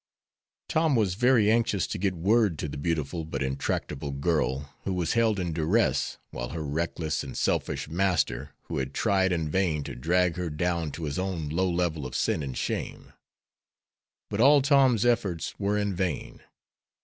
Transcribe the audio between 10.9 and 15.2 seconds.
his own low level of sin and shame. But all Tom's